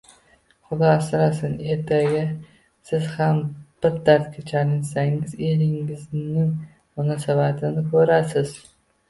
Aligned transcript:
Xudo 0.69 0.85
asrasin, 0.91 1.51
ertaga 1.73 2.21
siz 2.91 3.05
ham 3.17 3.41
bir 3.87 3.99
dardga 4.09 4.47
chalinsangiz, 4.53 5.37
eringizning 5.51 6.51
munosabatini 6.57 7.87
ko`rasiz 7.95 8.59